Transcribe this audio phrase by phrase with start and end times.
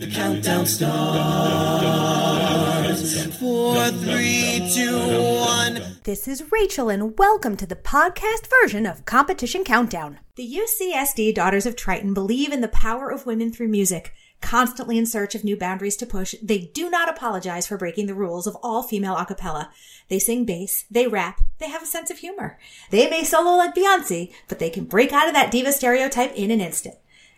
[0.00, 0.96] The countdown starts.
[3.36, 5.98] Four, three, two, one.
[6.04, 10.18] This is Rachel, and welcome to the podcast version of Competition Countdown.
[10.36, 14.14] The UCSD Daughters of Triton believe in the power of women through music.
[14.40, 18.14] Constantly in search of new boundaries to push, they do not apologize for breaking the
[18.14, 19.70] rules of all female a cappella.
[20.08, 22.58] They sing bass, they rap, they have a sense of humor.
[22.88, 26.50] They may solo like Beyonce, but they can break out of that diva stereotype in
[26.50, 26.94] an instant.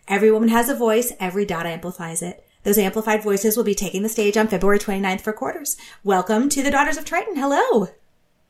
[0.07, 2.45] Every woman has a voice, every dot amplifies it.
[2.63, 5.75] Those amplified voices will be taking the stage on February 29th for quarters.
[6.03, 7.35] Welcome to the Daughters of Triton.
[7.35, 7.89] Hello.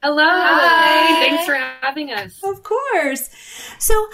[0.03, 0.23] Hello.
[0.23, 1.25] Hi.
[1.25, 2.39] Thanks for having us.
[2.43, 3.29] Of course.
[3.79, 4.09] So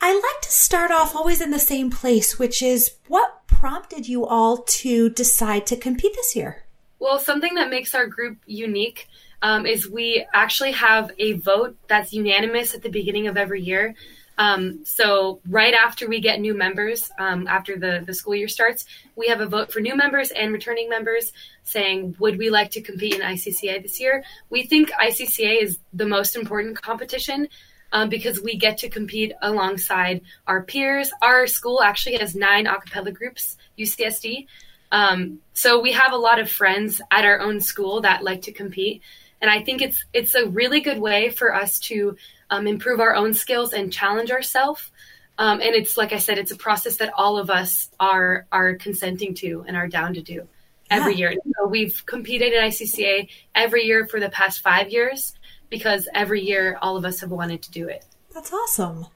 [0.00, 4.26] I like to start off always in the same place, which is what prompted you
[4.26, 6.64] all to decide to compete this year?
[6.98, 9.08] Well, something that makes our group unique
[9.40, 13.94] um, is we actually have a vote that's unanimous at the beginning of every year.
[14.36, 18.84] Um, so right after we get new members, um, after the, the school year starts,
[19.16, 22.80] we have a vote for new members and returning members saying, would we like to
[22.80, 24.24] compete in ICCA this year?
[24.50, 27.48] We think ICCA is the most important competition
[27.92, 31.12] um, because we get to compete alongside our peers.
[31.22, 34.46] Our school actually has nine a cappella groups, UCSD.
[34.90, 38.52] Um, so we have a lot of friends at our own school that like to
[38.52, 39.02] compete.
[39.44, 42.16] And I think it's it's a really good way for us to
[42.48, 44.90] um, improve our own skills and challenge ourselves.
[45.36, 48.76] Um, and it's like I said, it's a process that all of us are are
[48.76, 50.48] consenting to and are down to do
[50.88, 51.32] every Yeah.
[51.32, 51.34] year.
[51.58, 55.34] So we've competed in ICCA every year for the past five years
[55.68, 58.02] because every year all of us have wanted to do it.
[58.32, 59.08] That's awesome.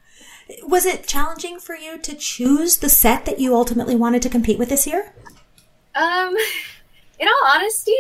[0.64, 4.58] Was it challenging for you to choose the set that you ultimately wanted to compete
[4.58, 5.10] with this year?
[5.94, 6.36] Um,
[7.18, 7.96] in all honesty,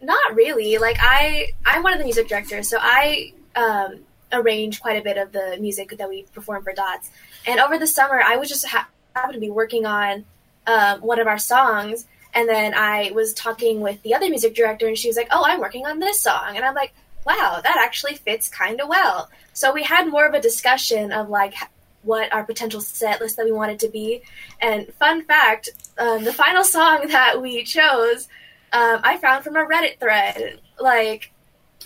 [0.00, 0.78] not really.
[0.78, 4.00] Like I, I'm one of the music directors, so I um,
[4.32, 7.10] arrange quite a bit of the music that we perform for Dots.
[7.46, 10.24] And over the summer, I was just ha- happened to be working on
[10.66, 14.86] um, one of our songs, and then I was talking with the other music director,
[14.86, 16.92] and she was like, "Oh, I'm working on this song," and I'm like,
[17.24, 21.30] "Wow, that actually fits kind of well." So we had more of a discussion of
[21.30, 21.54] like
[22.02, 24.22] what our potential set list that we wanted to be.
[24.60, 28.28] And fun fact, um, the final song that we chose,
[28.72, 30.60] um, I found from a Reddit thread.
[30.80, 31.32] Like,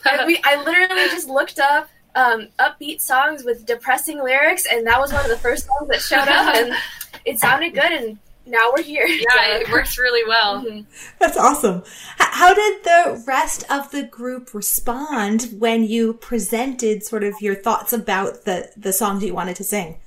[0.05, 4.99] I, we, I literally just looked up um, upbeat songs with depressing lyrics, and that
[4.99, 6.75] was one of the first songs that showed up, and
[7.25, 9.07] it sounded good, and now we're here.
[9.07, 10.65] Yeah, it works really well.
[10.65, 10.87] Mhm.
[11.21, 11.83] That's awesome.
[12.21, 17.55] H- how did the rest of the group respond when you presented sort of your
[17.55, 19.99] thoughts about the, the songs you wanted to sing?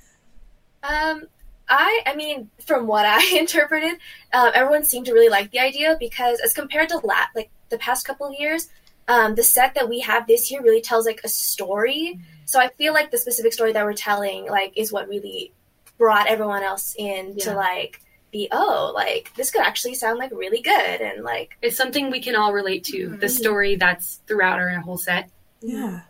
[0.82, 1.28] Um,
[1.68, 3.98] I, I mean, from what I interpreted,
[4.32, 7.78] um, everyone seemed to really like the idea because, as compared to la- like the
[7.78, 8.68] past couple of years,
[9.08, 12.20] um, the set that we have this year really tells like a story.
[12.46, 15.52] So I feel like the specific story that we're telling, like, is what really
[15.98, 18.00] brought everyone else in to like
[18.30, 22.20] be oh, like this could actually sound like really good and like It's something we
[22.20, 23.16] can all relate to.
[23.16, 25.30] The story that's throughout our whole set.
[25.60, 26.00] Yeah.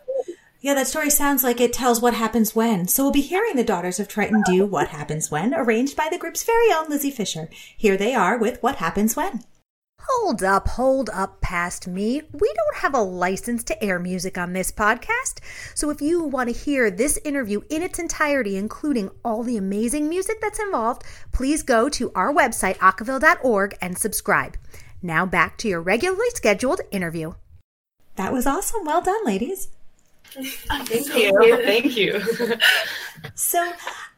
[0.65, 2.87] Yeah, that story sounds like it tells what happens when.
[2.87, 6.17] So we'll be hearing the Daughters of Triton do What Happens When, arranged by the
[6.17, 7.51] group's very own Lizzie Fisher.
[7.77, 9.43] Here they are with What Happens When.
[10.01, 12.23] Hold up, hold up past me.
[12.33, 15.37] We don't have a license to air music on this podcast.
[15.75, 20.09] So if you want to hear this interview in its entirety, including all the amazing
[20.09, 24.57] music that's involved, please go to our website, acaville.org, and subscribe.
[25.03, 27.33] Now back to your regularly scheduled interview.
[28.15, 28.83] That was awesome.
[28.83, 29.67] Well done, ladies.
[30.85, 31.61] Thank you.
[31.63, 32.21] Thank you.
[33.33, 33.59] So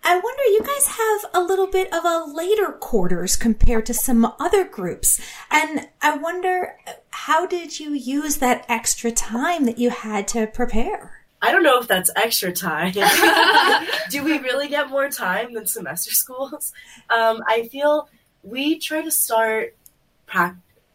[0.04, 4.34] I wonder, you guys have a little bit of a later quarters compared to some
[4.40, 5.20] other groups.
[5.52, 6.78] And I wonder,
[7.10, 11.26] how did you use that extra time that you had to prepare?
[11.42, 12.94] I don't know if that's extra time.
[14.10, 16.74] Do we really get more time than semester schools?
[17.10, 18.10] Um, I feel
[18.44, 19.76] we try to start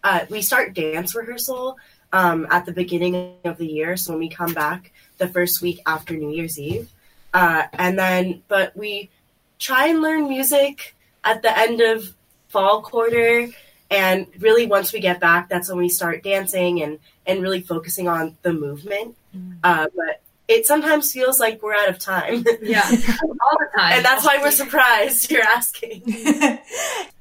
[0.05, 1.77] uh, we start dance rehearsal
[2.13, 3.97] um, at the beginning of the year.
[3.97, 6.91] So when we come back the first week after New Year's Eve,
[7.35, 9.11] uh, and then but we
[9.59, 12.15] try and learn music at the end of
[12.49, 13.49] fall quarter.
[13.91, 18.09] And really, once we get back, that's when we start dancing and, and really focusing
[18.09, 19.17] on the movement.
[19.63, 22.45] Uh, but it sometimes feels like we're out of time.
[22.63, 23.93] Yeah, all the time.
[23.95, 26.59] and that's why we're surprised you're asking.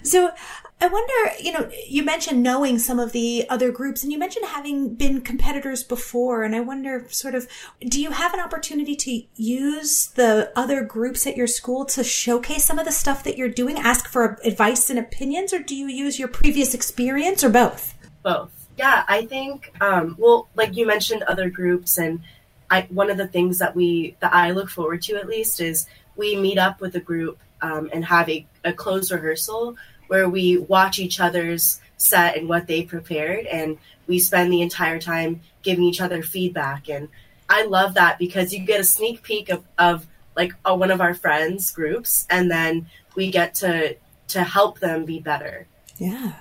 [0.04, 0.32] So
[0.82, 4.48] I wonder, you know, you mentioned knowing some of the other groups and you mentioned
[4.48, 6.42] having been competitors before.
[6.42, 7.48] And I wonder sort of,
[7.88, 12.66] do you have an opportunity to use the other groups at your school to showcase
[12.66, 15.86] some of the stuff that you're doing, ask for advice and opinions, or do you
[15.86, 17.94] use your previous experience or both?
[18.24, 18.68] Both.
[18.76, 22.22] Yeah, I think, um, well, like you mentioned other groups, and
[22.72, 25.86] I, one of the things that we, that I look forward to at least, is
[26.16, 29.76] we meet up with a group um, and have a, a closed rehearsal
[30.12, 33.78] where we watch each other's set and what they prepared, and
[34.08, 36.90] we spend the entire time giving each other feedback.
[36.90, 37.08] And
[37.48, 40.06] I love that because you get a sneak peek of, of
[40.36, 43.96] like a, one of our friends' groups, and then we get to
[44.28, 45.66] to help them be better.
[45.98, 46.34] Yeah.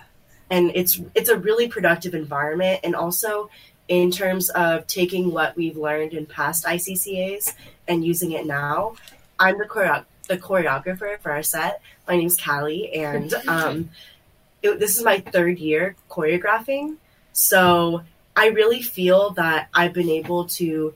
[0.51, 3.51] And it's it's a really productive environment, and also
[3.87, 7.55] in terms of taking what we've learned in past ICCAs
[7.87, 8.97] and using it now.
[9.39, 11.83] I'm the choreo- the choreographer for our set.
[12.07, 13.91] My name's Callie, and um,
[14.63, 16.97] it, this is my third year choreographing.
[17.33, 18.03] So
[18.37, 20.95] I really feel that I've been able to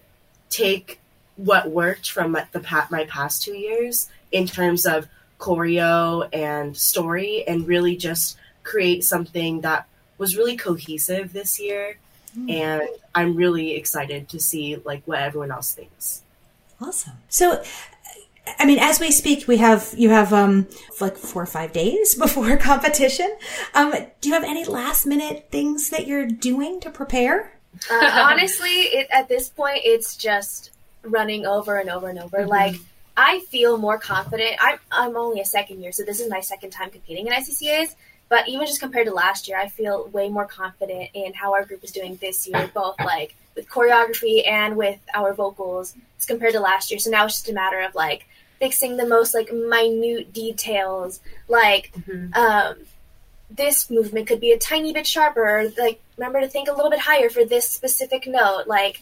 [0.50, 1.00] take
[1.36, 5.08] what worked from my, the my past two years in terms of
[5.40, 11.98] choreo and story, and really just create something that was really cohesive this year.
[12.48, 16.22] And I'm really excited to see like what everyone else thinks.
[16.80, 17.12] Awesome.
[17.28, 17.62] So,
[18.58, 20.66] I mean, as we speak, we have you have um
[21.00, 23.36] like four or five days before competition.
[23.74, 27.52] Um, do you have any last minute things that you're doing to prepare?
[27.90, 30.70] Uh, honestly, it, at this point, it's just
[31.02, 32.46] running over and over and over.
[32.46, 32.76] Like
[33.16, 34.56] I feel more confident.
[34.60, 37.94] I'm I'm only a second year, so this is my second time competing in ICCAs.
[38.34, 41.64] But even just compared to last year, I feel way more confident in how our
[41.64, 46.52] group is doing this year, both like with choreography and with our vocals as compared
[46.54, 46.98] to last year.
[46.98, 48.26] So now it's just a matter of like
[48.58, 51.92] fixing the most like minute details, like
[52.34, 52.74] um,
[53.48, 55.70] this movement could be a tiny bit sharper.
[55.78, 58.64] Like remember to think a little bit higher for this specific note.
[58.66, 59.00] Like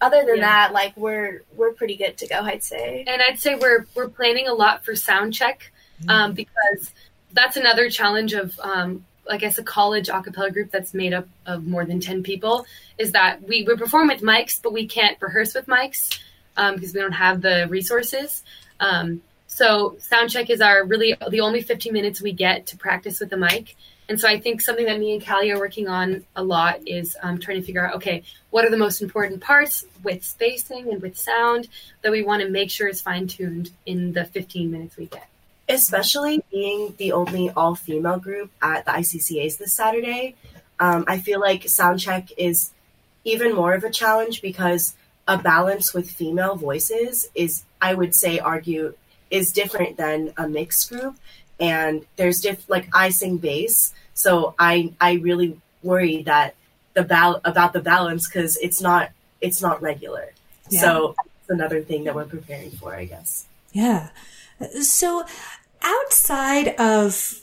[0.00, 0.46] other than Yeah.
[0.68, 2.36] that, like we're we're pretty good to go.
[2.40, 3.04] I'd say.
[3.06, 5.70] and I'd say we're we're planning a lot for sound check
[6.08, 6.90] um, because
[7.32, 11.28] that's another challenge of um, I guess a college a cappella group that's made up
[11.46, 12.66] of more than ten people
[12.98, 16.18] is that we, we perform with mics but we can't rehearse with mics
[16.56, 18.42] um, because we don't have the resources.
[18.80, 23.20] Um, so sound check is our really the only 15 minutes we get to practice
[23.20, 23.76] with the mic.
[24.08, 27.16] And so I think something that me and Callie are working on a lot is
[27.22, 31.00] um, trying to figure out, okay, what are the most important parts with spacing and
[31.00, 31.68] with sound
[32.02, 35.28] that we want to make sure is fine tuned in the 15 minutes we get.
[35.68, 40.34] Especially being the only all female group at the ICCAs this Saturday,
[40.80, 42.70] um, I feel like soundcheck is
[43.24, 44.94] even more of a challenge because
[45.28, 48.94] a balance with female voices is, I would say, argue
[49.30, 51.16] is different than a mixed group.
[51.60, 56.54] And there's diff like I sing bass, so I I really worry that
[56.94, 59.10] the bal- about the balance because it's not
[59.40, 60.32] it's not regular.
[60.68, 60.80] Yeah.
[60.80, 63.46] So it's another thing that we're preparing for, I guess.
[63.72, 64.08] Yeah.
[64.80, 65.24] So
[65.82, 67.38] outside of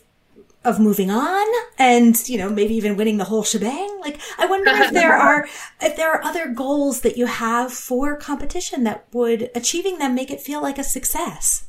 [0.66, 1.48] of moving on
[1.78, 5.48] and you know maybe even winning the whole shebang like i wonder if there are
[5.82, 10.30] if there are other goals that you have for competition that would achieving them make
[10.30, 11.66] it feel like a success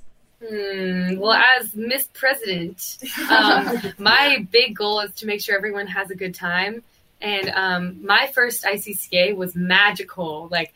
[0.46, 2.96] Hmm, well, as Miss President,
[3.28, 6.82] um, my big goal is to make sure everyone has a good time.
[7.20, 10.48] And um, my first ICCA was magical.
[10.50, 10.72] Like,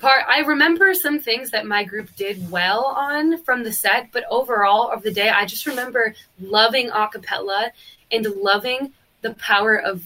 [0.00, 4.24] part I remember some things that my group did well on from the set, but
[4.30, 7.72] overall of the day, I just remember loving a cappella
[8.10, 8.92] and loving
[9.22, 10.02] the power of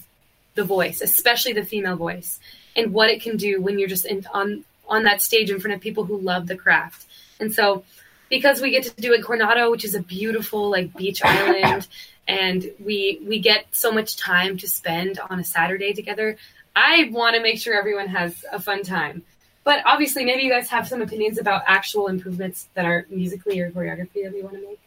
[0.55, 2.39] the voice, especially the female voice,
[2.75, 5.73] and what it can do when you're just in, on on that stage in front
[5.73, 7.07] of people who love the craft.
[7.39, 7.83] And so
[8.29, 11.87] because we get to do it Coronado, which is a beautiful like beach island,
[12.27, 16.37] and we we get so much time to spend on a Saturday together.
[16.75, 19.23] I want to make sure everyone has a fun time.
[19.65, 23.71] But obviously, maybe you guys have some opinions about actual improvements that are musically or
[23.71, 24.79] choreography that we want to make.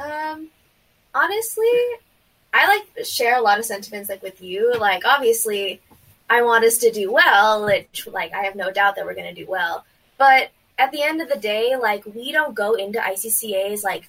[0.00, 0.48] Um,
[1.14, 1.70] honestly,
[2.52, 4.74] I like share a lot of sentiments like with you.
[4.78, 5.82] Like obviously,
[6.30, 7.66] I want us to do well.
[7.66, 9.84] Which like I have no doubt that we're gonna do well.
[10.16, 14.08] But at the end of the day, like we don't go into ICCAs like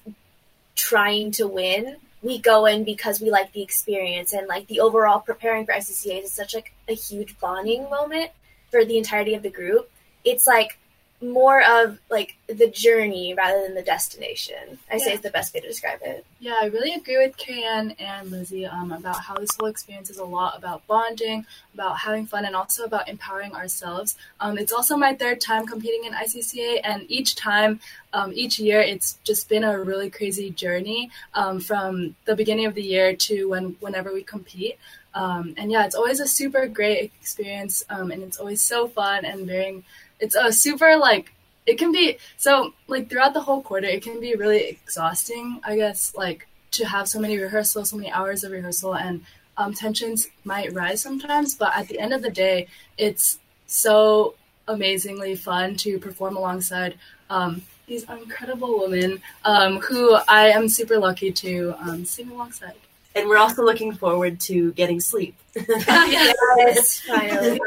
[0.74, 1.96] trying to win.
[2.22, 6.24] We go in because we like the experience and like the overall preparing for ICCAs
[6.24, 8.30] is such like a huge bonding moment
[8.70, 9.90] for the entirety of the group.
[10.24, 10.78] It's like
[11.20, 14.78] more of like the journey rather than the destination.
[14.88, 15.14] I say Yeah.
[15.16, 16.24] is the best way to describe it.
[16.38, 17.64] Yeah, I really agree with Carrie
[17.98, 21.44] and Lizzie um, about how this whole experience is a lot about bonding,
[21.74, 24.14] about having fun, and also about empowering ourselves.
[24.38, 27.80] Um, it's also my third time competing in ICCA, and each time,
[28.12, 32.74] um, each year, it's just been a really crazy journey um, from the beginning of
[32.76, 34.78] the year to when whenever we compete.
[35.14, 39.24] Um, and yeah, it's always a super great experience, um, and it's always so fun
[39.24, 39.82] and very.
[40.20, 41.32] It's a super like
[41.68, 45.76] it can be so like throughout the whole quarter it can be really exhausting i
[45.76, 49.22] guess like to have so many rehearsals so many hours of rehearsal and
[49.58, 54.34] um, tensions might rise sometimes but at the end of the day it's so
[54.66, 56.94] amazingly fun to perform alongside
[57.28, 62.74] um, these incredible women um, who i am super lucky to um, sing alongside
[63.14, 65.34] and we're also looking forward to getting sleep.
[65.56, 67.58] Yes, finally.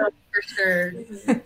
[0.41, 0.93] For sure.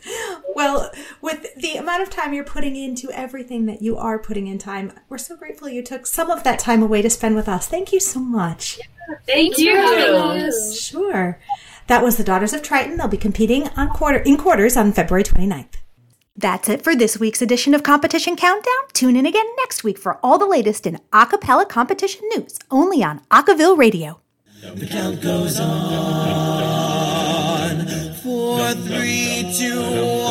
[0.56, 0.90] Well,
[1.22, 4.94] with the amount of time you're putting into everything that you are putting in time,
[5.10, 7.68] we're so grateful you took some of that time away to spend with us.
[7.68, 8.80] Thank you so much.
[9.28, 9.72] Thank you.
[9.72, 10.74] you.
[10.74, 11.40] Sure.
[11.88, 12.96] That was the Daughters of Triton.
[12.96, 15.76] They'll be competing on quarter in quarters on February 29th.
[16.38, 18.74] That's it for this week's edition of Competition Countdown.
[18.94, 23.04] Tune in again next week for all the latest in a cappella competition news, only
[23.04, 24.20] on Acaville Radio.
[24.62, 26.55] The count goes on.
[29.36, 30.25] Three, two,